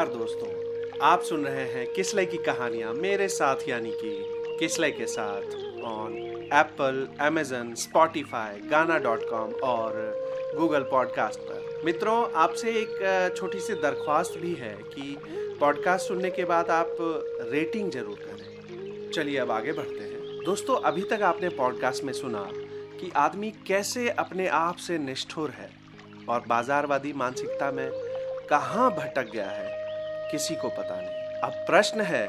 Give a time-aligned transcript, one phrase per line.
[0.00, 5.06] नमस्कार दोस्तों, आप सुन रहे हैं किसले की कहानियाँ मेरे साथ, यानी कि किसले के
[5.06, 6.14] साथ on
[6.52, 9.92] Apple Amazon Spotify Gaana dot com और
[10.56, 15.16] गूगल पॉडकास्ट पर। मित्रों, आपसे एक छोटी सी दरख्वास्त भी है कि
[15.60, 16.96] पॉडकास्ट सुनने के बाद आप
[17.50, 22.48] रेटिंग ज़रूर करें। चलिए अब आगे बढ़ते हैं। दोस्तों, अभी तक आपने पॉडकास्ट में सुना
[22.52, 25.70] कि आदमी कैसे अपने आप से निष्ठुर है
[26.28, 27.90] और बाजारवादी मानसिकता में
[28.50, 29.69] कहाँ भटक गया है।
[30.30, 32.26] किसी को पता नहीं। अब प्रश्न है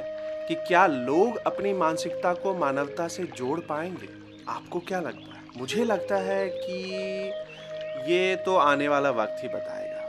[0.48, 4.08] कि क्या लोग अपनी मानसिकता को मानवता से जोड़ पाएँगे?
[4.50, 5.42] आपको क्या लगता है?
[5.58, 10.00] मुझे लगता है कि ये तो आने वाला वक्त ही बताएगा।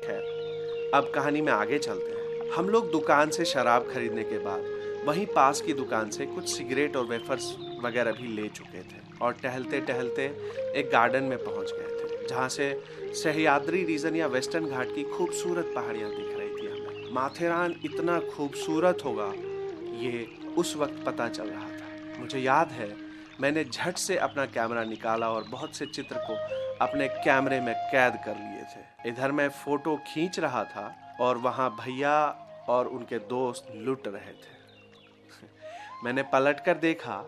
[0.00, 4.78] खैर, अब कहानी में आगे चलते हैं। हम लोग दुकान से शराब खरीदने के बाद
[5.06, 9.32] वहीं पास की दुकान से कुछ सिगरेट और वेफर्स वगैरह भी ले चुके थे और
[9.32, 10.24] टहलते टहलते
[10.76, 12.84] एक गार्डन में पहुँच गए थे। जहाँ से
[13.22, 18.98] सहयाद्री रीजन या वेस्टर्न घाट की खूबसूरत पहाड़ियाँ दिख रही थी हमें। माथेरान इतना खूबसूरत
[19.04, 19.32] होगा,
[20.00, 22.96] ये उस वक्त पता चल रहा था। मुझे याद है,
[23.40, 26.34] मैंने झट से अपना कैमरा निकाला और बहुत से चित्र को
[26.84, 31.70] अपने कैमरे में कैद कर लिए थे। इधर मैं फ़ोटो खींच रहा था और वहाँ
[31.70, 32.14] भैया
[32.68, 34.58] और उनके दोस्त लुट रहे थे।
[36.04, 37.24] मैंने पलट कर देखा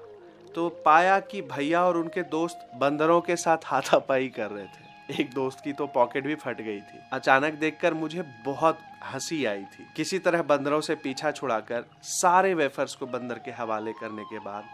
[0.54, 5.32] तो पाया कि भैया और उनके दोस्त बंदरों के साथ हाथापाई कर रहे थे। एक
[5.34, 9.86] दोस्त की तो पॉकेट भी फट गई थी। अचानक देखकर मुझे बहुत हँसी आई थी।
[9.96, 14.64] किसी तरह बंदरों से पीछा छुड़ाकर सारे वेफर्स को बंदर के हवाले करने के बाद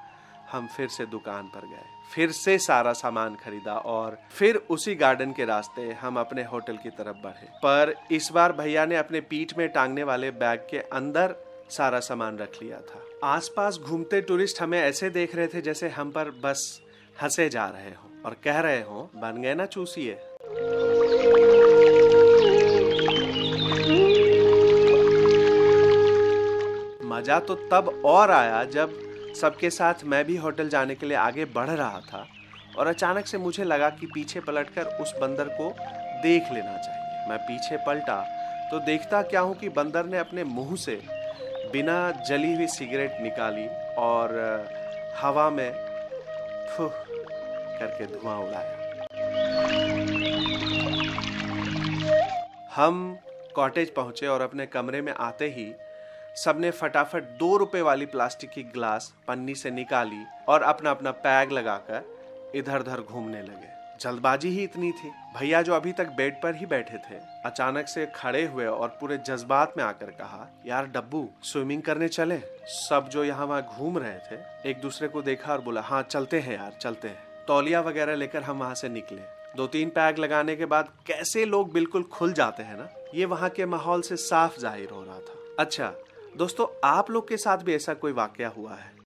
[0.53, 1.85] हम फिर से दुकान पर गए।
[2.15, 6.91] फिर से सारा सामान खरीदा और फिर उसी गार्डन के रास्ते हम अपने होटल की
[6.91, 11.35] तरफ़ बढ़े। पर इस बार भैया ने अपने पीठ में टांगने वाले बैग के अंदर
[11.71, 16.11] सारा सामान रख लिया था। आसपास घूमते टूरिस्ट हमें ऐसे देख रहे थे जैसे हम
[16.11, 16.61] पर बस
[17.23, 20.15] हंसे जा रहे हो और कह रहे हो, बन गए ना चूसिए।
[27.05, 28.99] मज़ा तो तब और आया जब
[29.41, 32.27] सबके साथ मैं भी होटल जाने के लिए आगे बढ़ रहा था
[32.79, 35.71] और अचानक से मुझे लगा कि पीछे पलटकर उस बंदर को
[36.23, 38.21] देख लेना चाहिए। मैं पीछे पलटा
[38.71, 41.01] तो देखता क्या हूँ कि बंदर ने अपने मुँह से
[41.73, 43.67] बिना जली हुई सिगरेट निकाली
[43.99, 44.35] और
[45.17, 45.73] हवा में
[46.77, 46.93] फुह
[47.79, 48.77] करके धुआँ उड़ाया।
[52.75, 53.19] हम
[53.55, 55.73] कॉटेज पहुँचे और अपने कमरे में आते ही
[56.45, 61.53] सबने फटाफट दो रुपए वाली प्लास्टिक की ग्लास पन्नी से निकाली और अपना अपना पैग
[61.53, 66.55] लगाकर इधर उधर घूमने लगे। जल्दबाजी ही इतनी थी। भैया जो अभी तक बेड पर
[66.55, 67.17] ही बैठे थे,
[67.47, 72.39] अचानक से खड़े हुए और पूरे जज्बात में आकर कहा, यार डब्बू, स्विमिंग करने चले?
[72.71, 76.41] सब जो यहाँ वहाँ घूम रहे थे, एक दूसरे को देखा और बोला हाँ चलते
[76.41, 79.23] हैं यार, चलते हैं। तौलिया वगैरह लेकर हम वहाँ से निकले।
[79.57, 83.51] दो तीन पैग लगाने के बाद कैसे लोग बिल्कुल खुल जाते हैं ना, ये वहाँ
[83.51, 85.93] के माहौल से साफ़ ज़ाहिर हो रहा था। अच्छा
[86.37, 88.97] दोस्तों, आप लोग के साथ भी ऐसा कोई वाक्य हुआ है?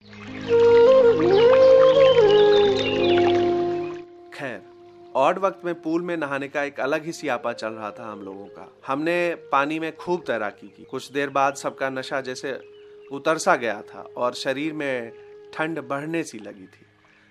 [5.17, 8.21] ऑड वक्त में पूल में नहाने का एक अलग ही सियापा चल रहा था हम
[8.21, 12.53] लोगों का। हमने पानी में खूब तैराकी की। कुछ देर बाद सबका नशा जैसे
[13.13, 15.13] उतर सा गया था और शरीर में
[15.55, 16.87] ठंड बढ़ने सी लगी थी।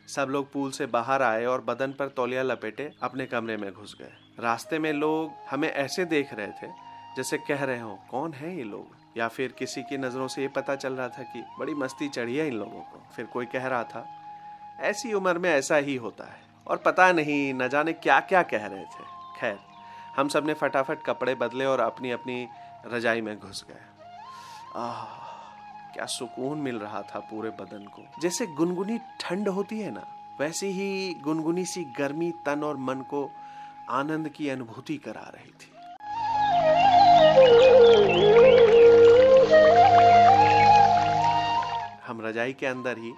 [0.08, 3.96] सब लोग पूल से बाहर आए और बदन पर तौलिया लपेटे अपने कमरे में घुस
[4.02, 6.68] गए। रास्ते में लोग हमें ऐसे देख रहे थे
[7.16, 8.96] जैसे कह रहे हो, कौन है ये लोग?
[9.18, 12.38] या फिर किसी की नज़रों से ये पता चल रहा था कि बड़ी मस्ती चढ़ी
[12.38, 14.06] है इन लोगों को। फिर कोई कह रहा था,
[14.80, 18.66] ऐसी उम्र में ऐसा ही होता है। और पता नहीं, न जाने क्या क्या कह
[18.66, 19.04] रहे थे।
[19.40, 19.60] खैर,
[20.18, 22.48] हम सबने फटाफट कपड़े बदले और अपनी अपनी
[22.86, 23.82] रजाई में घुस गए।
[24.76, 25.04] आह,
[25.94, 30.06] क्या सुकून मिल रहा था पूरे बदन को। जैसे गुनगुनी ठंड होती है ना,
[30.40, 33.30] वैसी ही गुनगुनी सी गर्मी तन और मन को
[33.90, 35.70] आनंद की अनुभूति करा रही थी।
[42.08, 43.14] हम रजाई के अंदर ही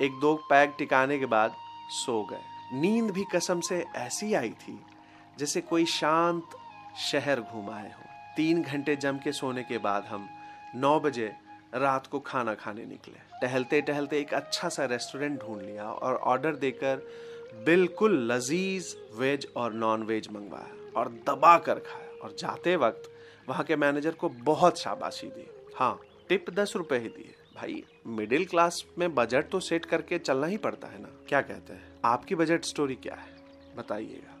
[0.00, 1.54] एक दो पैग टिकाने के बाद
[1.90, 4.78] सो गए। नींद भी कसम से ऐसी आई थी,
[5.38, 6.56] जैसे कोई शांत
[7.02, 8.04] शहर घुमाए हो।
[8.36, 10.28] तीन घंटे जम के सोने के बाद हम
[10.76, 11.32] नौ बजे
[11.74, 16.56] रात को खाना खाने निकले। टहलते टहलते एक अच्छा सा रेस्टोरेंट ढूंढ लिया और ऑर्डर
[16.56, 17.02] देकर
[17.64, 23.10] बिल्कुल लजीज वेज और नॉन वेज मंगवाया और दबा कर खाया। और जाते वक्त
[23.48, 25.46] वहाँ के मैनेजर को बहुत शाबाशी दी।
[25.76, 30.46] हाँ टिप दस रुपए ही दिए। भाई मिडिल क्लास में बजट तो सेट करके चलना
[30.46, 31.08] ही पड़ता है ना?
[31.28, 31.82] क्या कहते हैं?
[32.04, 33.34] आपकी बजट स्टोरी क्या है?
[33.76, 34.32] बताइएगा।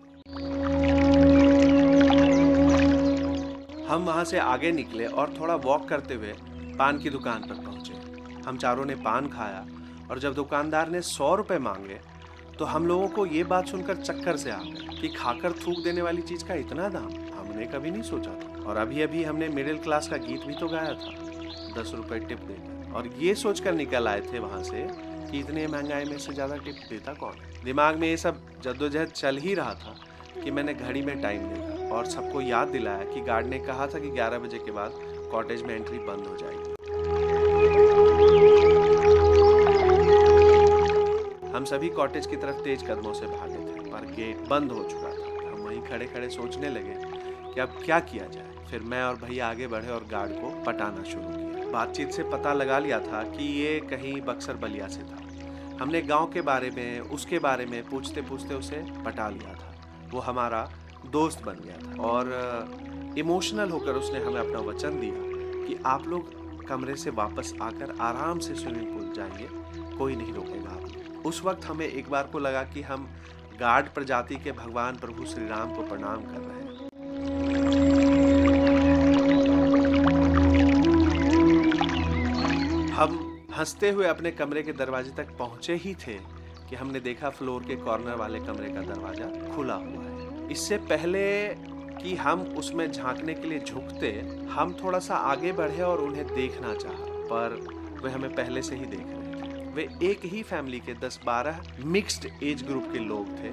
[3.88, 6.32] हम वहाँ से आगे निकले और थोड़ा वॉक करते हुए
[6.78, 9.66] पान की दुकान पर पहुँचे। हम चारों ने पान खाया
[10.10, 12.00] और जब दुकानदार ने सौ रुपए मांगे
[12.58, 16.02] तो हम लोगों को ये बात सुनकर चक्कर से आ गए कि खाकर थूक देने
[16.02, 19.78] वाली चीज़ का इतना दाम हमने कभी नहीं सोचा था। और अभी अभी हमने मिडिल
[19.78, 21.18] क्लास का गीत भी तो गाया था।
[21.80, 24.86] दस रुपए टिप देकर। और ये सोचकर निकल आए थे वहाँ से
[25.30, 27.34] कि इतने महँगाई में से ज़्यादा टिप देता कौन?
[27.64, 29.94] दिमाग में ये सब जद्दोजहद चल ही रहा था
[30.44, 33.98] कि मैंने घड़ी में टाइम देखा और सबको याद दिलाया कि गार्ड ने कहा था
[33.98, 34.92] कि 11 बजे के बाद
[35.32, 36.68] कॉटेज में एंट्री बंद हो जाएगी।
[41.56, 45.10] हम सभी कॉटेज की तरफ़ तेज कदमों से भागे थे, पर गेट बंद हो चुका
[45.10, 46.94] था। हम वहीं खड़े खड़े सोचने लगे
[47.54, 48.66] कि अब क्या किया जाए?
[48.70, 52.52] फिर मैं और भैया आगे बढ़े और गार्ड को पटाना शुरू किया। बातचीत से पता
[52.52, 55.18] लगा लिया था कि ये कहीं बक्सर बलिया से था।
[55.80, 59.74] हमने गाँव के बारे में, उसके बारे में पूछते पूछते उसे पटा लिया था।
[60.10, 60.68] वो हमारा
[61.06, 65.14] दोस्त बन गया था और इमोशनल होकर उसने हमें अपना वचन दिया
[65.66, 66.38] कि आप लोग
[66.68, 69.48] कमरे से वापस आकर आराम से स्विमिंग पूल जाएँगे
[69.96, 73.08] कोई नहीं रोकेगा। आप उस वक्त हमें एक बार को लगा कि हम
[73.60, 76.59] गार्ड प्रजाति के भगवान प्रभु श्री राम को प्रणाम कर रहे हैं।
[83.60, 86.12] हँसते हुए अपने कमरे के दरवाजे तक पहुँचे ही थे
[86.68, 91.24] कि हमने देखा फ्लोर के कॉर्नर वाले कमरे का दरवाज़ा खुला हुआ है। इससे पहले
[91.98, 94.10] कि हम उसमें झांकने के लिए झुकते,
[94.50, 97.58] हम थोड़ा सा आगे बढ़े और उन्हें देखना चाहा, पर
[98.04, 102.26] वे हमें पहले से ही देख रहे थे। वे एक ही फैमिली के 10-12 मिक्स्ड
[102.42, 103.52] एज ग्रुप के लोग थे,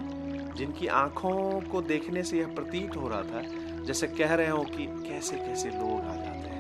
[0.58, 3.42] जिनकी आँखों को देखने से यह प्रतीत हो रहा था,
[3.84, 6.56] जैसे कह रहे हो कि कैसे कैसे लोग आ जाते हैं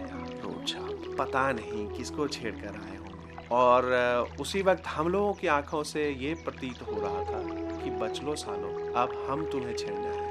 [1.17, 3.06] पता नहीं किसको छेड़ कर आए होंगे
[3.51, 3.85] और
[4.39, 7.41] उसी वक्त हम लोगों की आँखों से ये प्रतीत हो रहा था
[7.83, 10.25] कि बच लो सालो, अब हम तुम्हें छेड़ना है।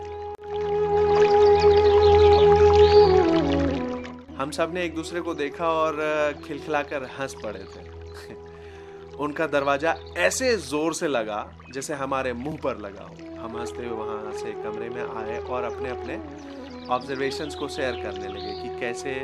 [4.36, 5.96] हम सबने एक दूसरे को देखा और
[6.46, 7.84] खिलखिलाकर हंस पड़े थे।
[9.16, 11.38] उनका दरवाज़ा ऐसे ज़ोर से लगा
[11.72, 15.64] जैसे हमारे मुँह पर लगा हो। हम हँसते हुए वहाँ से कमरे में आए और
[15.64, 16.18] अपने अपने
[16.86, 19.14] ऑब्जर्वेशंस को शेयर करने लगे कि कैसे,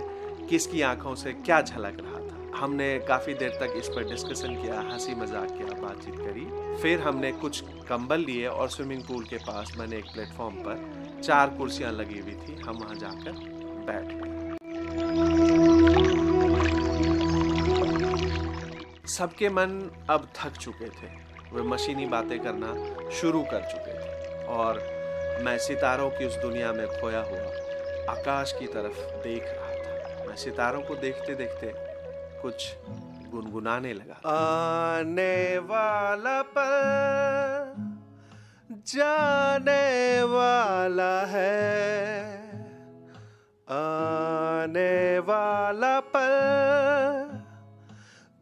[0.50, 2.11] किसकी आँखों से क्या झलक रहा
[2.54, 6.46] हमने काफ़ी देर तक इस पर डिस्कशन किया, हँसी मज़ाक किया, बातचीत करी।
[6.82, 11.48] फिर हमने कुछ कंबल लिए और स्विमिंग पूल के पास बने एक प्लेटफॉर्म पर चार
[11.48, 13.32] कुर्सियाँ लगी हुई थी। हम वहाँ जाकर
[13.86, 14.30] बैठ गए।
[19.08, 21.10] सबके मन अब थक चुके थे।
[21.52, 22.74] वे मशीनी बातें करना
[23.10, 24.78] शुरू कर चुके थे और
[25.44, 30.36] मैं सितारों की उस दुनिया में खोया हुआ आकाश की तरफ़ देख रहा था। मैं
[30.36, 31.66] सितारों को देखते देखते
[32.42, 32.76] कुछ
[33.30, 36.72] गुनगुनाने लगा। आने वाला पल
[38.86, 41.60] जाने वाला है।
[43.68, 46.32] आने वाला पल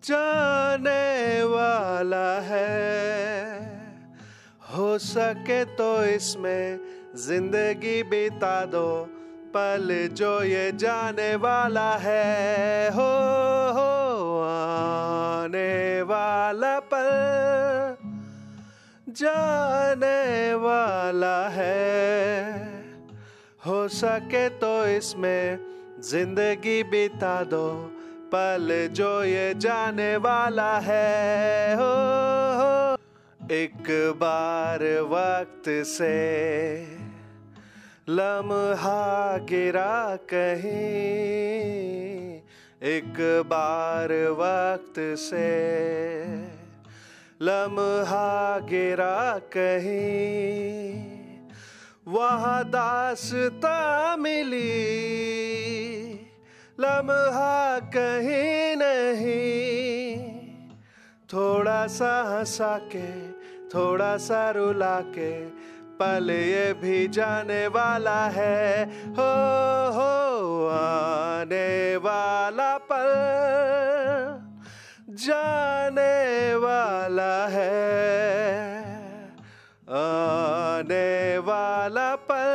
[0.02, 2.68] जाने वाला है।
[4.74, 6.80] हो सके तो इसमें
[7.16, 8.86] ज़िंदगी बिता दो।
[9.54, 13.10] पल जो ये जाने वाला है हो
[13.76, 13.88] हो
[14.42, 17.08] आने वाला पल
[19.08, 21.78] जाने वाला है।
[23.66, 25.58] हो सके तो इसमें
[26.02, 27.66] ज़िंदगी बिता दो
[28.32, 31.92] पल जो ये जाने वाला है हो,
[32.60, 32.96] हो।
[33.54, 36.14] एक बार वक्त से
[38.08, 40.70] लम्हा गिरा कहीं,
[42.82, 45.50] एक बार वक्त से।
[47.42, 50.94] लम्हा गिरा कहीं,
[52.08, 54.70] वहाँ दासता मिली।
[56.80, 60.16] लम्हा कहीं नहीं,
[61.28, 63.28] थोड़ा सा हंसा के,
[63.68, 65.32] थोड़ा सा रुला के
[66.02, 69.30] पल ये भी जाने वाला है। हो
[69.92, 70.12] हो,
[70.68, 73.10] आने वाला पल
[75.14, 77.78] जाने वाला है।
[79.90, 82.48] आने वाला पल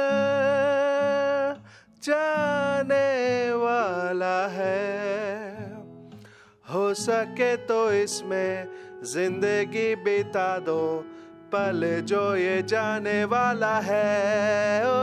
[2.03, 4.83] जाने वाला है।
[6.65, 8.67] हो सके तो इसमें
[9.03, 10.81] ज़िंदगी बिता दो।
[11.45, 14.93] पल जो ये जाने वाला है ओ,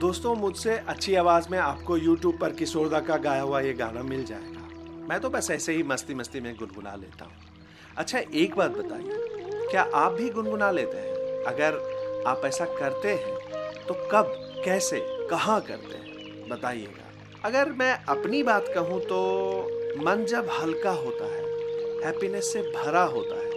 [0.00, 4.24] दोस्तों मुझसे अच्छी आवाज़ में आपको YouTube पर किशोरदा का गाया हुआ ये गाना मिल
[4.24, 7.32] जाएगा। मैं तो बस ऐसे ही मस्ती मस्ती में गुनगुना लेता हूँ।
[7.96, 11.44] अच्छा एक बात बताइए क्या आप भी गुनगुना लेते हैं?
[11.44, 13.34] अगर आप ऐसा करते हैं
[13.88, 14.45] तो कब?
[14.66, 16.48] कैसे, कहाँ करते हैं?
[16.48, 17.04] बताइएगा।
[17.44, 19.18] अगर मैं अपनी बात कहूँ तो
[20.04, 21.42] मन जब हल्का होता है
[22.04, 23.50] हैप्पीनेस से भरा होता है,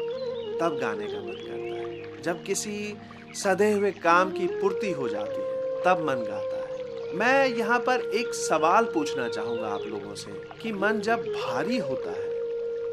[0.59, 2.97] तब गाने का मन करता है। जब किसी
[3.33, 7.99] सदे हुए काम की पूर्ति हो जाती है, तब मन गाता है। मैं यहाँ पर
[7.99, 12.29] एक सवाल पूछना चाहूँगा आप लोगों से कि मन जब भारी होता है,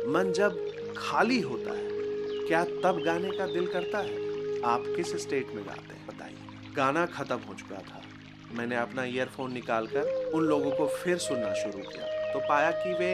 [0.08, 1.88] मन जब खाली होता है,
[2.48, 4.16] क्या तब गाने का दिल करता है?
[4.62, 6.06] आप किस स्टेट में गाते हैं?
[6.06, 8.02] बताइए। गाना खत्म हो चुका था।
[8.52, 13.12] मैंने अपना ईयरफोन निकालकर उन लोगों को फिर सुनना शुरू किया। तो पाया कि वे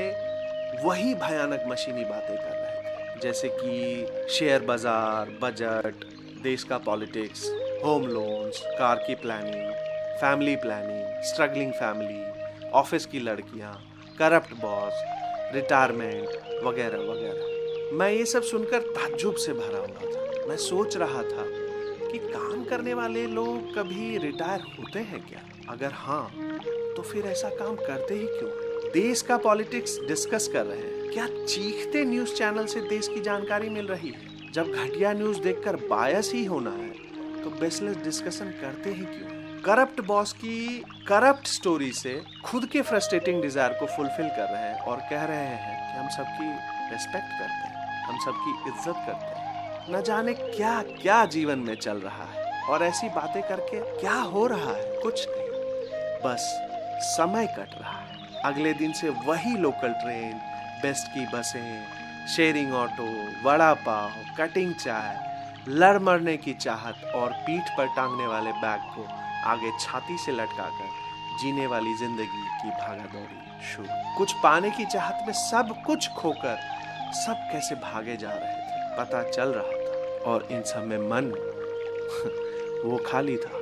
[0.84, 6.04] वही भयानक मशीनी बातें कर रहे थे, जैसे कि शेयर बाज़ार, बजट,
[6.42, 7.44] देश का पॉलिटिक्स,
[7.84, 9.72] होम लोन्स, कार की planning
[10.20, 13.74] family planning struggling family office की लड़कियाँ
[14.18, 15.02] करप्ट बॉस
[15.54, 21.22] रिटायरमेंट वगैरह वगैरह। मैं ये सब सुनकर ताज्जुब से भरा हुआ था। मैं सोच रहा
[21.22, 21.44] था
[22.12, 25.40] कि काम करने वाले लोग कभी रिटायर होते हैं क्या?
[25.68, 26.30] अगर हाँ
[26.96, 28.50] तो फिर ऐसा काम करते ही क्यों?
[28.92, 33.68] देश का पॉलिटिक्स डिस्कस कर रहे हैं। क्या चीखते न्यूज़ चैनल से देश की जानकारी
[33.70, 34.30] मिल रही है?
[34.52, 36.90] जब घटिया न्यूज़ देखकर बायस ही होना है
[37.42, 39.30] तो बेसलेस डिस्कशन करते ही क्यों
[39.64, 40.58] करप्ट बॉस की
[41.08, 45.54] करप्ट स्टोरी से खुद के फ्रस्ट्रेटिंग डिज़ायर को फुलफिल कर रहे हैं और कह रहे
[45.56, 46.48] हैं कि हम सबकी
[46.92, 49.41] रेस्पेक्ट करते हैं, हम सबकी इज़्ज़त करते हैं।
[49.90, 54.46] न जाने क्या क्या जीवन में चल रहा है। और ऐसी बातें करके क्या हो
[54.46, 55.00] रहा है?
[55.02, 56.44] कुछ नहीं। बस
[57.06, 60.32] समय कट रहा है। अगले दिन से वही लोकल ट्रेन
[60.82, 63.08] बेस्ट की बसें sharing auto
[63.44, 65.18] vada pav cutting चाय,
[65.68, 69.06] लड़ मरने की चाहत और पीठ पर टांगने वाले बैग को
[69.50, 70.88] आगे छाती से लटकाकर
[71.40, 76.56] जीने वाली ज़िंदगी की भागा दौड़ी शुरू। कुछ पाने की चाहत में सब कुछ खोकर
[77.14, 78.71] सब कैसे भागे जा रहे थे?
[78.98, 81.30] पता चल रहा था और इन सब में मन
[82.84, 83.58] वो खाली था।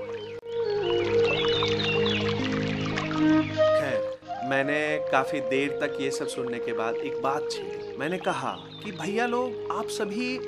[3.81, 4.81] खैर, मैंने
[5.13, 8.53] काफ़ी देर तक ये सब सुनने के बाद एक बात छीनी। मैंने कहा
[8.85, 10.39] कि भैया लोग, आप सभी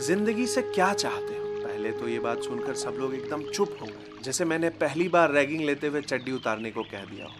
[0.00, 1.44] ज़िंदगी से क्या चाहते हो?
[1.62, 5.30] पहले तो ये बात सुनकर सब लोग एकदम चुप हो गए, जैसे मैंने पहली बार
[5.30, 7.32] रैगिंग लेते हुए चड्डी उतारने को कह दिया हो।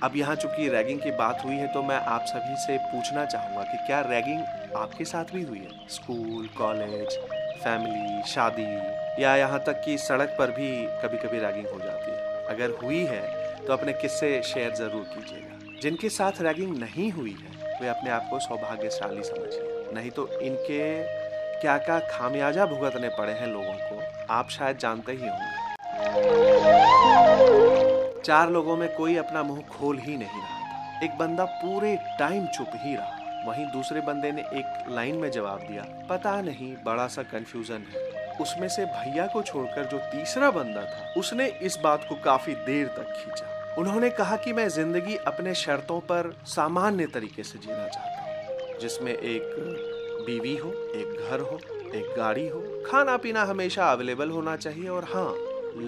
[0.02, 3.62] अब यहाँ चूँकि रैगिंग की बात हुई है तो मैं आप सभी से पूछना चाहूँगा
[3.62, 4.40] कि क्या रैगिंग
[4.76, 5.86] आपके साथ भी हुई है?
[5.88, 7.16] स्कूल, कॉलेज,
[7.62, 8.66] फैमिली, शादी,
[9.22, 10.68] या यहाँ तक कि सड़क पर भी
[11.02, 12.44] कभी कभी रैगिंग हो जाती है?
[12.48, 13.22] अगर हुई है
[13.66, 18.28] तो अपने किस्से शेयर ज़रूर कीजिएगा। जिनके साथ रैगिंग नहीं हुई है, वे अपने आप
[18.30, 20.80] को सौभाग्यशाली समझिए। नहीं तो इनके
[21.60, 25.68] क्या क्या खामियाजा भुगतने पड़े हैं लोगों को, आप शायद जानते ही होंगे।
[28.22, 30.58] चार लोगों में कोई अपना मुँह खोल ही नहीं रहा
[31.04, 35.60] एक बंदा पूरे टाइम चुप ही रहा। वहीं दूसरे बंदे ने एक लाइन में जवाब
[35.60, 38.08] दिया, पता नहीं, बड़ा सा कंफ्यूजन है।
[38.40, 42.86] उसमें से भैया को छोड़कर जो तीसरा बंदा था, उसने इस बात को काफ़ी देर
[42.88, 48.22] तक खींचा। उन्होंने कहा कि मैं ज़िंदगी अपने शर्तों पर सामान्य तरीके से जीना चाहता
[48.22, 51.58] हूँ, जिसमें एक बीवी हो, एक घर हो,
[51.94, 55.32] एक गाड़ी हो खाना पीना हमेशा अवेलेबल होना चाहिए और हाँ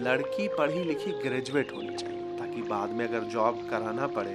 [0.04, 4.35] लड़की पढ़ी लिखी ग्रेजुएट होनी चाहिए, ताकि बाद में अगर जॉब कराना पड़े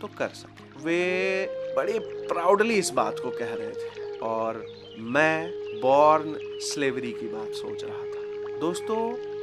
[0.00, 1.98] तो कर सके। वे बड़े
[2.28, 4.64] प्राउडली इस बात को कह रहे थे। और
[4.98, 5.50] मैं
[5.80, 8.98] बॉर्न स्लेवरी की बात सोच रहा था। दोस्तों,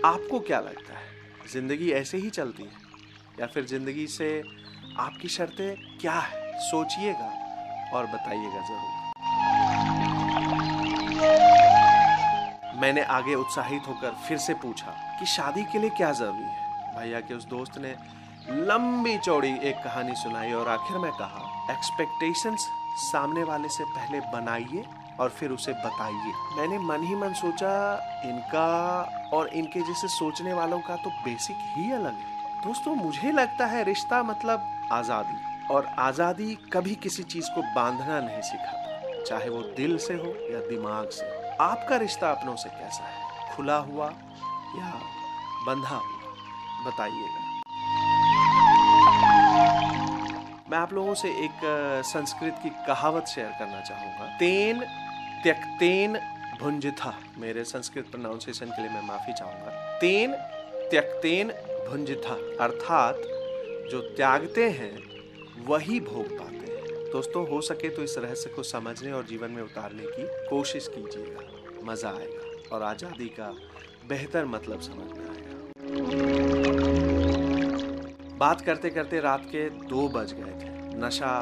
[0.05, 1.05] आपको क्या लगता है?
[1.51, 2.85] ज़िंदगी ऐसे ही चलती है?
[3.39, 4.43] या फिर ज़िंदगी से
[4.99, 6.51] आपकी शर्तें क्या है?
[6.61, 7.31] सोचिएगा
[7.93, 8.95] और बताइएगा ज़रूर।
[12.81, 16.95] मैंने आगे उत्साहित होकर फिर से पूछा कि शादी के लिए क्या ज़रूरी है?
[16.97, 17.95] भैया के उस दोस्त ने
[18.49, 22.67] लंबी चौड़ी एक कहानी सुनाई और आखिर में कहा एक्सपेक्टेशंस
[23.01, 24.83] सामने वाले से पहले बनाइए
[25.19, 27.71] और फिर उसे बताइए। मैंने मन ही मन सोचा,
[28.25, 28.69] इनका
[29.33, 33.83] और इनके जैसे सोचने वालों का तो बेसिक ही अलग है। दोस्तों, मुझे लगता है
[33.83, 39.97] रिश्ता मतलब आज़ादी। और आज़ादी कभी किसी चीज़ को बांधना नहीं सिखाता, चाहे वो दिल
[39.97, 41.25] से हो या दिमाग से।
[41.63, 43.55] आपका रिश्ता अपनों से कैसा है?
[43.55, 44.07] खुला हुआ
[44.75, 44.93] या
[45.67, 46.33] बंधा हुआ?
[46.85, 47.46] बताइएगा।
[50.69, 51.59] मैं आप लोगों से एक
[52.05, 54.79] संस्कृत की कहावत शेयर करना चाहूँगा। तेन
[55.43, 56.17] त्यक्तेन
[56.59, 60.33] भुंजथा, मेरे संस्कृत प्रोनाउंसिएशन के लिए मैं माफ़ी चाहूँगा। तेन
[60.91, 61.51] त्यक्तेन
[61.89, 63.21] भुंजथा, अर्थात
[63.91, 64.91] जो त्यागते हैं,
[65.67, 69.63] वही भोग पाते हैं। दोस्तों, हो सके तो इस रहस्य को समझने और जीवन में
[69.63, 71.41] उतारने की कोशिश कीजिएगा,
[71.83, 73.53] मज़ा आएगा और आज़ादी का
[74.09, 76.26] बेहतर मतलब समझ में आएगा।
[78.37, 81.41] बात करते करते रात के दो बज गए थे। नशा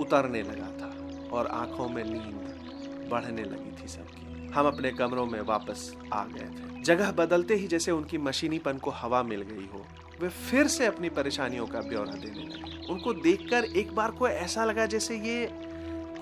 [0.00, 0.90] उतरने लगा था
[1.36, 6.46] और आँखों में नींद बढ़ने लगी थी सबकी। हम अपने कमरों में वापस आ गए
[6.48, 9.84] थे। जगह बदलते ही जैसे उनकी मशीनीपन को हवा मिल गई हो,
[10.20, 14.64] वे फिर से अपनी परेशानियों का ब्यौरा देने लगे। उनको देखकर एक बार को ऐसा
[14.64, 15.48] लगा जैसे ये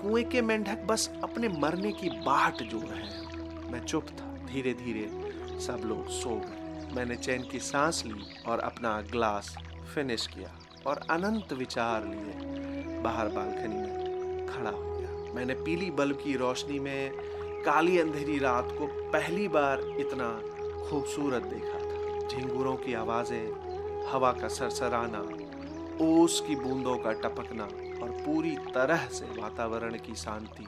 [0.01, 4.73] कुएँ के मेंढक बस अपने मरने की बाट जो रहे हैं। मैं चुप था। धीरे
[4.73, 10.49] धीरे सब लोग सो गए। मैंने चैन की सांस ली और अपना ग्लास फिनिश किया
[10.87, 16.79] और अनंत विचार लिए बाहर बालकनी में खड़ा हो गया। मैंने पीली बल्ब की रोशनी
[16.79, 17.11] में
[17.65, 20.29] काली अंधेरी रात को पहली बार इतना
[20.89, 25.21] खूबसूरत देखा था। झिंगुरों की आवाज़ें, हवा का सरसराना,
[26.01, 27.63] ओस की बूंदों का टपकना
[28.03, 30.67] और पूरी तरह से वातावरण की शांति,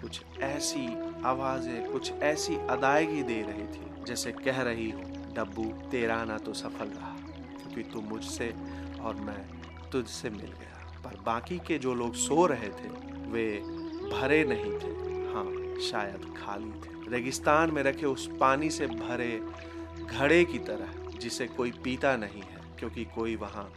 [0.00, 0.86] कुछ ऐसी
[1.24, 5.00] आवाज़ें, कुछ ऐसी अदायगी दे रही थी जैसे कह रही हो,
[5.34, 7.11] डब्बू, तेरा आना तो सफल रहा।
[7.72, 8.54] क्योंकि तू मुझसे
[9.00, 9.46] और मैं
[9.90, 12.88] तुझसे मिल गया। पर बाकी के जो लोग सो रहे थे,
[13.30, 13.60] वे
[14.12, 14.92] भरे नहीं थे।
[15.32, 19.42] हाँ शायद खाली थे। रेगिस्तान में रखे उस पानी से भरे
[20.04, 23.72] घड़े की तरह, जिसे कोई पीता नहीं है, क्योंकि कोई वहाँ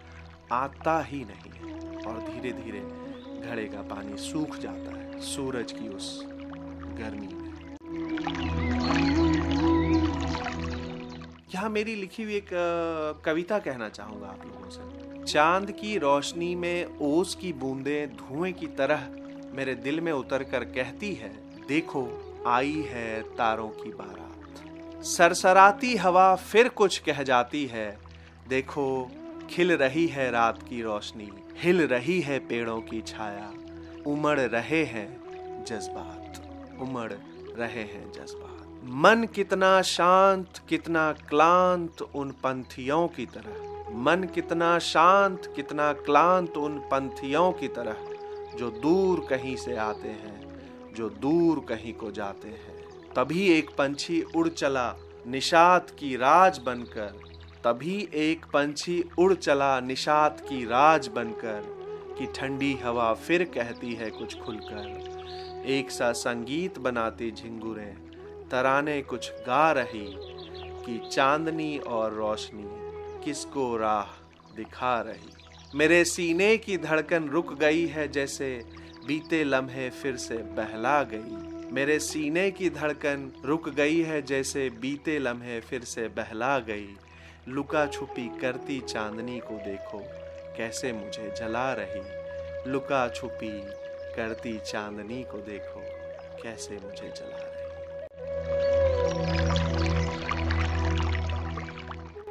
[0.52, 2.82] आता ही नहीं है। और धीरे धीरे
[3.50, 6.22] घड़े का पानी सूख जाता है, सूरज की उस
[7.00, 8.64] गर्मी में।
[11.56, 12.50] यहाँ मेरी लिखी हुई एक
[13.26, 18.68] कविता कहना चाहूँगा आप लोगों से। चाँद की रोशनी में ओस की बूंदें धुएँ की
[18.78, 19.08] तरह
[19.56, 21.30] मेरे दिल में उतर कर कहती है,
[21.68, 22.02] देखो,
[22.48, 27.88] आई है तारों की बारात। सरसराती हवा फिर कुछ कह जाती है,
[28.50, 28.88] देखो,
[29.50, 33.52] खिल रही है रात की रोशनी, हिल रही है पेड़ों की छाया।
[34.08, 35.08] उमड़ रहे हैं
[35.64, 36.42] जज्बात,
[36.82, 38.55] उमड़ रहे हैं जज्बात।
[38.88, 46.77] मन कितना शांत, कितना क्लांत उन पंथियों की तरह। मन कितना शांत, कितना क्लांत उन
[46.80, 47.96] पंथियों की तरह,
[48.58, 50.63] जो दूर कहीं से आते हैं,
[50.94, 52.84] जो दूर कहीं को जाते हैं।
[53.15, 54.95] तभी एक पंछी उड़ चला,
[55.28, 57.19] निषाद की राज बनकर।
[57.63, 61.62] तभी एक पंछी उड़ चला, निषाद की राज बनकर,
[62.19, 68.05] कि ठंडी हवा फिर कहती है कुछ खुलकर। एक सा संगीत बनाती झिंगुरे
[68.56, 70.06] तराने कुछ गा रही
[70.86, 74.12] कि चांदनी और रोशनी किसको राह
[74.56, 78.50] दिखा रही। मेरे सीने की धड़कन रुक गई है जैसे
[79.08, 85.20] बीते लम्हे फिर से बहला गई। मेरे सीने की धड़कन रुक गई है जैसे बीते
[85.20, 86.96] लम्हे फिर से बहला गई।
[87.48, 90.00] लुका छुपी करती चांदनी को देखो
[90.58, 93.52] कैसे मुझे जला रही। लुका छुपी
[94.15, 95.82] करती चांदनी को देखो
[96.44, 97.44] कैसे मुझे जला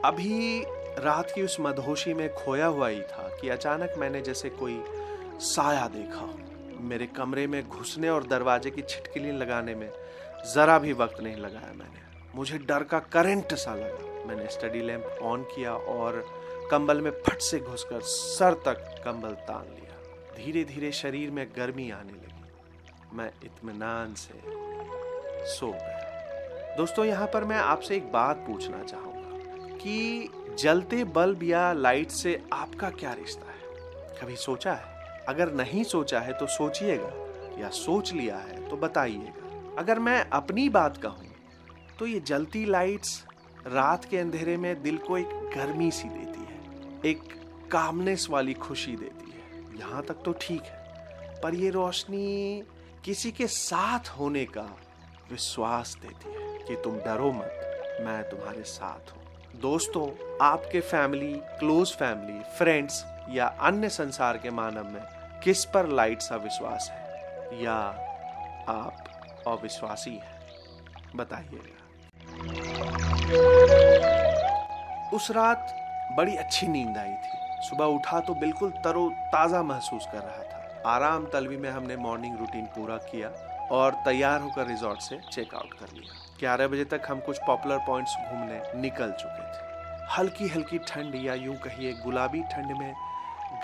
[0.04, 0.64] अभी
[0.98, 4.82] रात की उस मधोशी में खोया हुआ ही था कि अचानक मैंने जैसे कोई
[5.40, 6.26] साया देखा
[6.80, 9.88] मेरे कमरे में घुसने और दरवाजे की छिटकिली लगाने में
[10.54, 12.02] जरा भी वक्त नहीं लगाया मैंने।
[12.34, 16.24] मुझे डर का करंट सा लगा। मैंने स्टडी लैंप ऑन किया और
[16.70, 19.96] कंबल में फट से घुसकर सर तक कंबल तान लिया।
[20.36, 24.40] धीरे धीरे शरीर में गर्मी आने लगी। मैं इत्मीनान से
[25.56, 29.13] सो गया। दोस्तों, यहाँ पर मैं आपसे एक बात पूछना चाहूँगा
[29.76, 34.18] कि जलते बल्ब या लाइट से आपका क्या रिश्ता है?
[34.20, 35.24] कभी सोचा है?
[35.28, 37.12] अगर नहीं सोचा है तो सोचिएगा,
[37.58, 41.32] या सोच लिया है तो बताइएगा। अगर मैं अपनी बात कहूँ
[41.98, 43.24] तो ये जलती लाइट्स
[43.66, 47.22] रात के अंधेरे में दिल को एक गर्मी सी देती है, एक
[47.72, 52.62] कामनेस वाली खुशी देती है। यहाँ तक तो ठीक है, पर ये रोशनी
[53.04, 54.68] किसी के साथ होने का
[55.30, 59.22] विश्वास देती है कि तुम डरो मत, मैं तुम्हारे साथ हूँ।
[59.54, 65.02] दोस्तों, आपके फैमिली क्लोज फैमिली फ्रेंड्स या अन्य संसार के मानव में
[65.44, 67.62] किस पर लाइट सा विश्वास है?
[67.62, 67.74] या
[68.68, 69.04] आप
[69.46, 70.40] अविश्वासी हैं?
[71.16, 71.80] बताइएगा।
[75.16, 75.74] उस रात
[76.16, 80.82] बड़ी अच्छी नींद आई थी। सुबह उठा तो बिल्कुल तरो ताज़ा महसूस कर रहा था।
[80.86, 83.28] आराम तलवी में हमने मॉर्निंग रूटीन पूरा किया
[83.72, 88.14] और तैयार होकर रिजॉर्ट से चेकआउट कर लिया। ग्यारह बजे तक हम कुछ पॉपुलर पॉइंट्स
[88.30, 92.94] घूमने निकल चुके थे। हल्की हल्की ठंड या यूँ कहिए गुलाबी ठंड में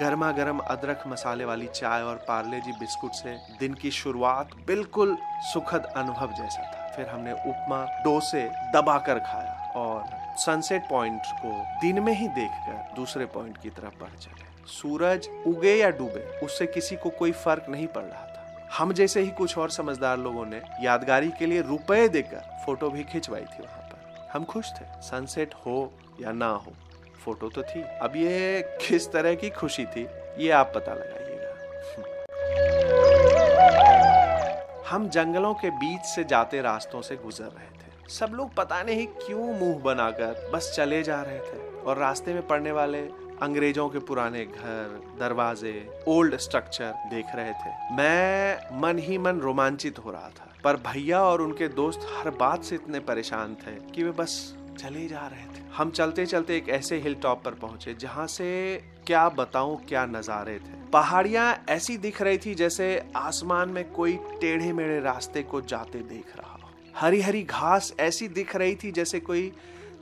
[0.01, 5.17] गर्मा गर्म अदरक मसाले वाली चाय और पार्ले जी बिस्कुट से दिन की शुरुआत बिल्कुल
[5.53, 8.43] सुखद अनुभव जैसा था। फिर हमने उपमा, डोसे
[8.75, 10.05] दबाकर खाया और
[10.39, 15.75] सनसेट पॉइंट को दिन में ही देखकर दूसरे पॉइंट की तरफ़ बढ़ चले। सूरज उगे
[15.77, 18.25] या डूबे, उससे किसी को कोई फ़र्क नहीं पड़ रहा
[18.73, 23.05] हम जैसे ही कुछ और समझदार लोगों ने यादगारी के लिए रुपए देकर फ़ोटो भी
[23.05, 26.73] खिंचवाई थी वहाँ पर। हम खुश थे। सनसेट हो या ना हो,
[27.25, 30.07] फ़ोटो तो थी। अब ये किस तरह की खुशी थी,
[30.39, 31.29] ये आप पता लगाइएगा।
[34.89, 39.07] हम जंगलों के बीच से जाते रास्तों से गुजर रहे थे। सब लोग पता नहीं
[39.07, 43.03] क्यों मुँह बनाकर बस चले जा रहे थे और रास्ते में पड़ने वाले
[43.43, 45.73] अंग्रेज़ों के पुराने घर, दरवाजे
[46.09, 51.23] ओल्ड स्ट्रक्चर देख रहे थे। मैं मन ही मन रोमांचित हो रहा था। पर भैया
[51.23, 55.45] और उनके दोस्त हर बात से इतने परेशान थे कि वे बस चले जा रहे
[55.45, 58.77] थे। हम चलते चलते एक ऐसे हिल टॉप पर पहुँचे जहाँ से
[59.07, 64.73] क्या बताऊँ, क्या नजारे थे। पहाड़ियाँ ऐसी दिख रही थी जैसे आसमान में कोई टेढ़े
[64.73, 66.57] मेढ़े रास्ते को जाते देख रहा
[66.97, 69.53] हरी हरी घास ऐसी दिख रही थी जैसे कोई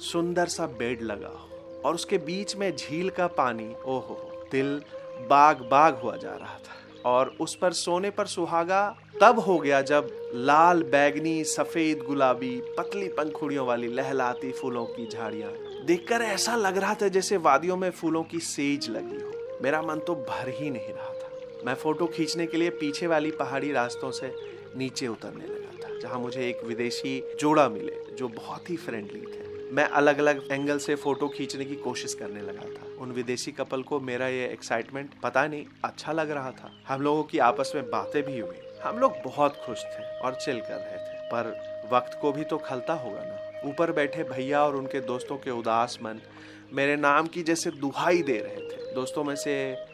[0.01, 1.48] सुंदर सा बेड लगा हो।
[1.89, 4.83] और उसके बीच में झील का पानी, ओहो, दिल
[5.31, 6.75] बाग बाग हुआ जा रहा था।
[7.05, 13.09] और उस पर सोने पर सुहागा तब हो गया जब लाल, बैगनी, सफ़ेद, गुलाबी, पतली
[13.09, 15.53] पंखुड़ियों वाली लहलाती फूलों की झाड़ियाँ।
[15.85, 19.99] देखकर ऐसा लग रहा था जैसे वादियों में फूलों की सेज लगी हो। मेरा मन
[19.99, 21.31] तो भर ही नहीं रहा था।
[21.67, 24.35] मैं फ़ोटो खींचने के लिए पीछे वाली पहाड़ी रास्तों से
[24.77, 29.48] नीचे उतरने लगा था, जहाँ मुझे एक विदेशी जोड़ा मिले, जो बहुत ही फ्रेंडली थे।
[29.73, 33.83] मैं अलग अलग एंगल से फ़ोटो खींचने की कोशिश करने लगा था। उन विदेशी कपल
[33.83, 37.91] को मेरा ये एक्साइटमेंट पता नहीं अच्छा लग रहा था। हम लोगों की आपस में
[37.91, 42.19] बातें भी हुई। हम लोग बहुत खुश थे और चिल कर रहे थे। पर वक्त
[42.23, 46.21] को भी तो खलता होगा ना। ऊपर बैठे भैया और उनके दोस्तों के उदास मन
[46.73, 49.53] मेरे नाम की जैसे दुहाई दे रहे थे। दोस्तों में से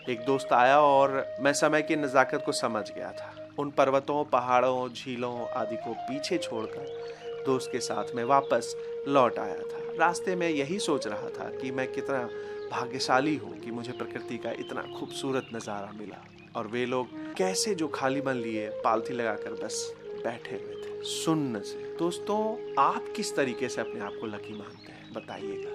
[0.08, 4.88] एक दोस्त आया और मैं समय की नज़ाकत को समझ गया था। उन पर्वतों, पहाड़ों,
[4.88, 8.74] झीलों आदि को पीछे छोड़कर दोस्त के साथ में वापस
[9.08, 12.22] लौट आया था। रास्ते में यही सोच रहा था कि मैं कितना
[12.70, 16.24] भाग्यशाली हूँ कि मुझे प्रकृति का इतना खूबसूरत नज़ारा मिला
[16.56, 21.60] और वे लोग कैसे जो खाली मन लिए, पालथी लगाकर बस बैठे हुए थे। सुन्न
[21.60, 22.38] से। दोस्तों,
[22.78, 25.72] आप किस तरीके से अपने आप को लकी मानते हैं, बताइएगा।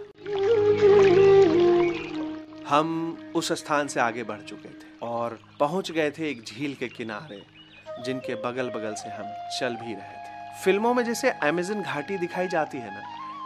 [2.69, 6.87] हम उस स्थान से आगे बढ़ चुके थे और पहुँच गए थे एक झील के
[6.87, 7.41] किनारे,
[8.03, 10.18] जिनके बगल बगल से हम चल भी रहे
[10.59, 13.01] फ़िल्मों में जैसे अमेजन घाटी दिखाई जाती है ना,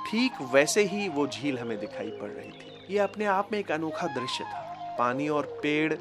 [0.08, 3.71] ठीक वैसे ही वो झील हमें दिखाई पड़ रही थी। ये अपने आप में एक
[3.71, 5.93] अनोखा दृश्य था। पानी और पेड़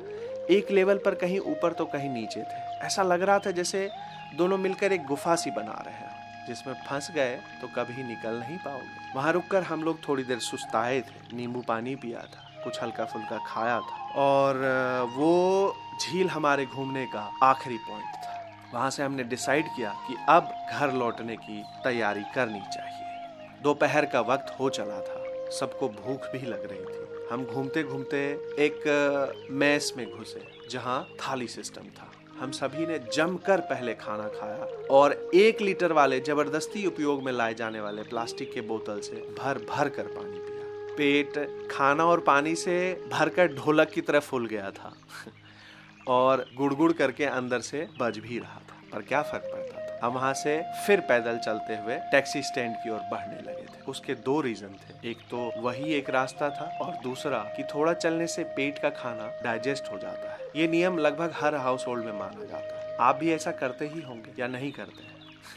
[0.51, 3.89] एक लेवल पर कहीं ऊपर तो कहीं नीचे थे। ऐसा लग रहा था जैसे
[4.37, 8.57] दोनों मिलकर एक गुफा सी बना रहे हैं, जिसमें फंस गए तो कभी निकल नहीं
[8.59, 13.05] पाओगे। वहाँ रुककर हम लोग थोड़ी देर सुस्ताए थे। नींबू पानी पिया था, कुछ हल्का
[13.05, 18.32] फुल्का खाया था, और वो झील हमारे घूमने का आखिरी पॉइंट था।
[18.75, 24.21] वहाँ से हमने डिसाइड किया कि अब घर लौटने की तैयारी करनी चाहिए। दोपहर का
[24.21, 29.93] वक्त हो चला था। सबको भूख भी लग रही थी। हम घूमते घूमते एक मैस
[29.97, 35.61] में घुसे, जहाँ थाली सिस्टम था। हम सभी ने जमकर पहले खाना खाया और एक
[35.61, 40.03] लीटर वाले ज़बरदस्ती उपयोग में लाए जाने वाले प्लास्टिक के बोतल से भर भर कर
[40.03, 44.93] पानी पिया। पेट, खाना और पानी से भरकर ढोलक की तरह फूल गया था।
[46.09, 48.62] और गुड़गुड़ करके अंदर से बज भी रहा
[48.93, 50.07] पर क्या फ़र्क पड़ता था?
[50.07, 54.15] हम वहाँ से फिर पैदल चलते हुए टैक्सी स्टैंड की ओर बढ़ने लगे थे। उसके
[54.15, 58.45] दो रीजन थे। एक तो वही एक रास्ता था और दूसरा कि थोड़ा चलने से
[58.45, 62.45] पेट का खाना डाइजेस्ट हो जाता है। ये नियम लगभग हर हाउस होल्ड में माना
[62.45, 65.15] जाता है। आप भी ऐसा करते ही होंगे या नहीं करते हैं?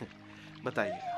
[0.65, 1.11] बताइएगा।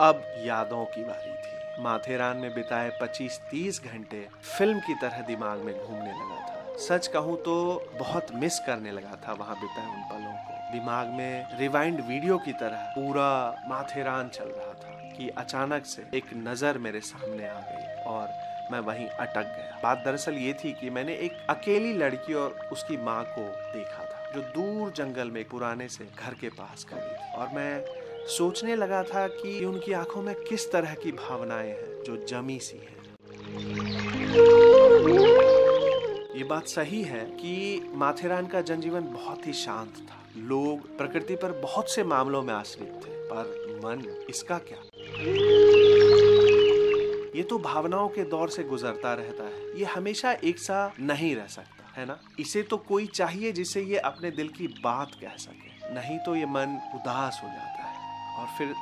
[0.00, 4.28] अब यादों की बारी थी। माथेरान में बिताए 25-30 घंटे
[4.58, 7.54] फ़िल्म की तरह दिमाग में घूमने लगा था। सच कहूँ तो
[7.98, 12.52] बहुत मिस करने लगा था वहाँ बिताए उन पलों को। दिमाग में रिवाइंड वीडियो की
[12.52, 13.28] तरह पूरा
[13.68, 18.28] माथेरान चल रहा था कि अचानक से एक नज़र मेरे सामने आ गई और
[18.72, 22.96] मैं वहीं अटक गया। बात दरअसल ये थी कि मैंने एक अकेली लड़की और उसकी
[22.96, 27.40] माँ को देखा था, जो दूर जंगल में पुराने से घर के पास खड़ी थी।
[27.40, 27.84] और मैं
[28.36, 32.78] सोचने लगा था कि उनकी आँखों में किस तरह की भावनाएँ हैं जो जमी सी
[32.78, 32.92] हैं।
[36.34, 41.52] ये बात सही है कि माथेरान का जनजीवन बहुत ही शांत था। लोग प्रकृति पर
[41.60, 44.78] बहुत से मामलों में आश्रित थे, पर मन इसका क्या?
[47.36, 51.46] ये तो भावनाओं के दौर से गुजरता रहता है। ये हमेशा एक सा नहीं रह
[51.46, 52.18] सकता, है ना?
[52.40, 56.46] इसे तो कोई चाहिए जिसे ये अपने दिल की बात कह सके। नहीं तो ये
[56.46, 58.74] मन उदास हो जाता है और फिर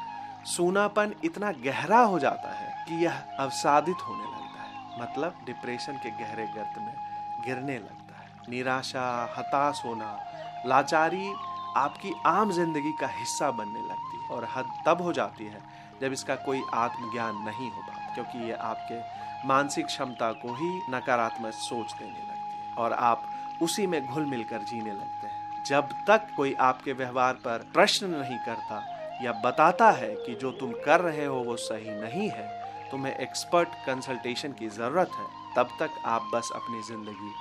[0.47, 6.11] सूनापन इतना गहरा हो जाता है कि यह अवसादित होने लगता है। मतलब डिप्रेशन के
[6.11, 7.12] गहरे गर्त में
[7.45, 10.19] गिरने लगता है। निराशा, हताश होना,
[10.67, 11.33] लाचारी
[11.77, 15.61] आपकी आम ज़िंदगी का हिस्सा बनने लगती है और हद तब हो जाती है
[16.01, 19.01] जब इसका कोई आत्मज्ञान नहीं हो पाता, क्योंकि ये आपके
[19.49, 23.29] मानसिक क्षमता को ही नकारात्मक सोच देने लगती है और आप
[23.63, 28.39] उसी में घुल मिलकर जीने लगते हैं। जब तक कोई आपके व्यवहार पर प्रश्न नहीं
[28.47, 28.83] करता
[29.23, 32.49] या बताता है कि जो तुम कर रहे हो वो सही नहीं है,
[32.91, 37.33] तुम्हें एक्सपर्ट कंसल्टेशन की ज़रूरत है। तब तक आप बस अपनी ज़िंदगी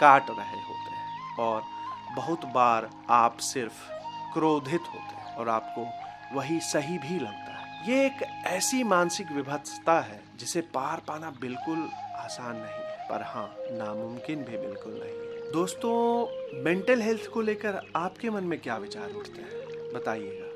[0.00, 1.62] काट रहे होते हैं और
[2.16, 3.86] बहुत बार आप सिर्फ़
[4.32, 5.86] क्रोधित होते हैं और आपको
[6.36, 11.88] वही सही भी लगता है। ये एक ऐसी मानसिक विभत्सता है जिसे पार पाना बिल्कुल
[12.16, 18.30] आसान नहीं है, पर हाँ नामुमकिन भी बिल्कुल नहीं दोस्तों, मेंटल हेल्थ को लेकर आपके
[18.30, 19.92] मन में क्या विचार उठते हैं?
[19.94, 20.47] बताइएगा।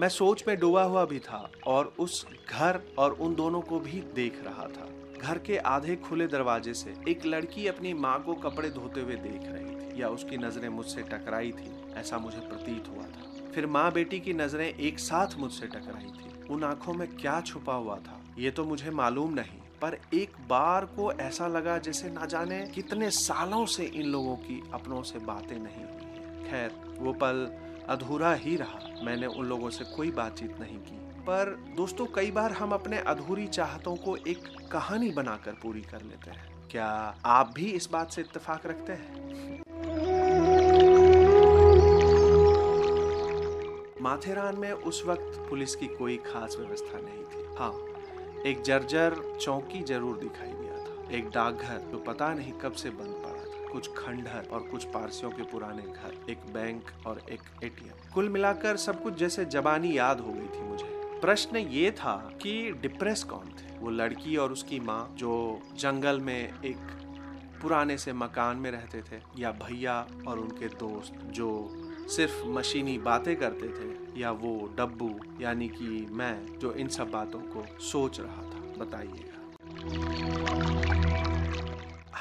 [0.00, 4.00] मैं सोच में डूबा हुआ भी था और उस घर और उन दोनों को भी
[4.14, 8.70] देख रहा था। घर के आधे खुले दरवाजे से एक लड़की अपनी माँ को कपड़े
[8.70, 13.04] धोते हुए देख रही थी, या उसकी नज़रें मुझसे टकराई थी, ऐसा मुझे प्रतीत हुआ
[13.04, 17.40] था। फिर माँ बेटी की नज़रें एक साथ मुझसे टकराई थी। उन आँखों में क्या
[17.40, 22.08] छुपा हुआ था, ये तो मुझे मालूम नहीं, पर एक बार को ऐसा लगा जैसे
[22.10, 27.12] ना जाने कितने सालों से इन लोगों की अपनों से बातें नहीं हुई खैर, वो
[27.12, 27.46] पल
[27.88, 32.52] अधूरा ही रहा। मैंने उन लोगों से कोई बातचीत नहीं की। पर दोस्तों, कई बार
[32.52, 36.86] हम अपने अधूरी चाहतों को एक कहानी बनाकर पूरी कर लेते हैं। क्या
[37.26, 39.62] आप भी इस बात से इत्तेफाक रखते हैं?
[44.02, 47.72] माथेरान में उस वक्त पुलिस की कोई खास व्यवस्था नहीं थी। हाँ
[48.46, 53.23] एक जर्जर चौकी ज़रूर दिखाई दिया था। एक डाकघर, जो पता नहीं कब से बंद
[53.74, 58.76] कुछ खंडहर और कुछ पारसियों के पुराने घर, एक बैंक और एक एटीएम। कुल मिलाकर
[58.76, 60.84] सब कुछ जैसे जबानी याद हो गई थी मुझे।
[61.20, 63.78] प्रश्न ये था कि डिप्रेस कौन थे?
[63.78, 66.76] वो लड़की और उसकी माँ जो जंगल में एक
[67.62, 71.70] पुराने से मकान में रहते थे, या भैया और उनके दोस्त जो
[72.08, 77.40] सिर्फ़ मशीनी बातें करते थे, या वो डब्बू, यानी कि मैं, जो इन सब बातों
[77.40, 79.40] को सोच रहा था। बताइएगा।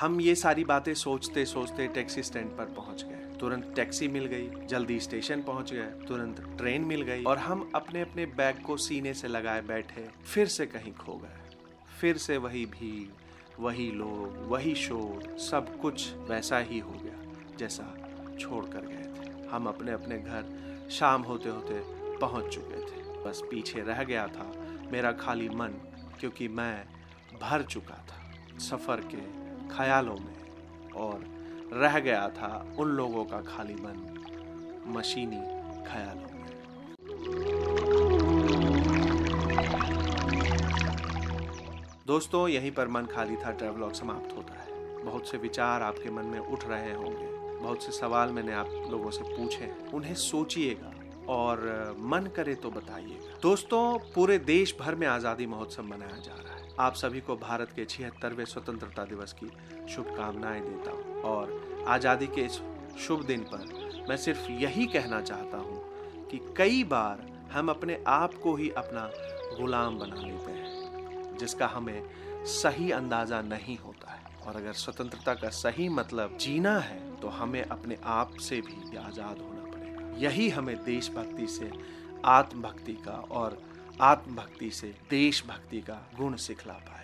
[0.03, 4.47] हम ये सारी बातें सोचते सोचते टैक्सी स्टैंड पर पहुँच गए। तुरंत टैक्सी मिल गई,
[4.67, 9.13] जल्दी स्टेशन पहुँच गए, तुरंत ट्रेन मिल गई और हम अपने अपने बैग को सीने
[9.13, 11.55] से लगाए बैठे, फिर से कहीं खो गए।
[11.99, 17.85] फिर से वही भीड़, वही लोग, वही शोर, सब कुछ वैसा ही हो गया, जैसा
[18.39, 21.79] छोड़ कर गए थे। हम अपने अपने घर शाम होते होते
[22.17, 24.51] पहुँच चुके थे। बस पीछे रह गया था
[24.91, 25.79] मेरा खाली मन,
[26.19, 26.75] क्योंकि मैं
[27.41, 29.42] भर चुका था सफ़र के
[29.73, 31.25] ख्यालों में और
[31.73, 33.97] रह गया था उन लोगों का खाली मन
[34.87, 35.41] मशीनी
[35.87, 36.31] ख्यालों में।
[42.07, 46.25] दोस्तों, यहीं पर मन खाली था ट्रेवलॉग समाप्त होता है। बहुत से विचार आपके मन
[46.25, 47.27] में उठ रहे होंगे।
[47.61, 50.91] बहुत से सवाल मैंने आप लोगों से पूछे उन्हें सोचिएगा
[51.29, 56.55] और मन करे तो बताइएगा। दोस्तों, पूरे देश भर में आज़ादी महोत्सव मनाया जा रहा
[56.55, 59.47] है। आप सभी को भारत के छिहत्तरवें स्वतंत्रता दिवस की
[59.93, 62.59] शुभकामनाएँ देता हूँ और आज़ादी के इस
[62.99, 65.81] शुभ दिन पर मैं सिर्फ़ यही कहना चाहता हूँ
[66.31, 69.05] कि कई बार हम अपने आप को ही अपना
[69.57, 72.03] गुलाम बना लेते हैं, जिसका हमें
[72.53, 77.61] सही अंदाज़ा नहीं होता है। और अगर स्वतंत्रता का सही मतलब जीना है तो हमें
[77.63, 81.71] अपने आप से भी आज़ाद होना पड़ेगा। यही हमें देशभक्ति से,
[82.25, 83.61] आत्मभक्ति का और
[84.01, 87.01] आत्मभक्ति से देशभक्ति का गुण सिखला पाएगा।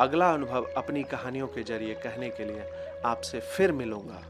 [0.00, 2.64] अगला अनुभव अपनी कहानियों के ज़रिए कहने के लिए
[3.06, 4.22] आपसे फिर मिलूँगा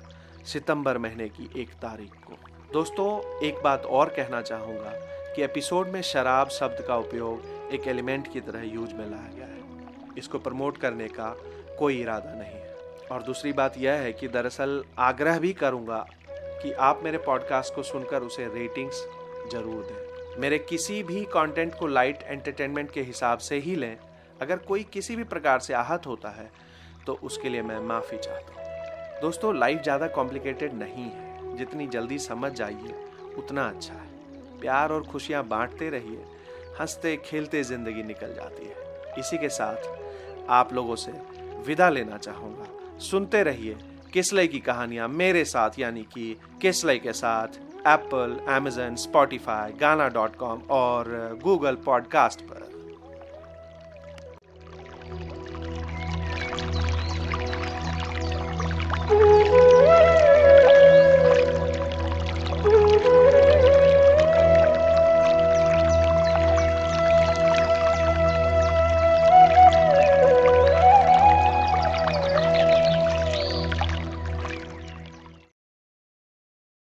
[0.44, 2.36] सितंबर महीने की एक तारीख को।
[2.72, 4.92] दोस्तों, एक बात और कहना चाहूँगा
[5.36, 9.46] कि एपिसोड में शराब शब्द का उपयोग एक एलिमेंट की तरह यूज़ में लाया गया
[9.46, 11.36] है। इसको प्रमोट करने का
[11.78, 12.65] कोई इरादा नहीं है।
[13.12, 16.06] और दूसरी बात यह है कि दरअसल आग्रह भी करूँगा
[16.62, 19.06] कि आप मेरे पॉडकास्ट को सुनकर उसे रेटिंग्स
[19.52, 23.96] ज़रूर दें। मेरे किसी भी कंटेंट को लाइट एंटरटेनमेंट के हिसाब से ही लें।
[24.40, 26.50] अगर कोई किसी भी प्रकार से आहत होता है
[27.06, 32.18] तो उसके लिए मैं माफ़ी चाहता हूँ। दोस्तों लाइफ ज़्यादा कॉम्प्लिकेटेड नहीं है। जितनी जल्दी
[32.18, 32.94] समझ जाइए,
[33.38, 36.24] उतना अच्छा है। प्यार और खुशियाँ बांटते रहिए,
[36.80, 41.12] हँसते, खेलते ज़िंदगी निकल जाती है। इसी के साथ आप लोगों से
[41.66, 42.66] विदा लेना चाहूँगा।
[43.00, 43.76] सुनते रहिए
[44.12, 50.36] किसलई की कहानियाँ मेरे साथ, यानी कि किसलई के साथ Apple Amazon Spotify Gaana dot
[50.36, 52.64] com और गूगल पॉडकास्ट पर
[59.08, 59.65] Thank.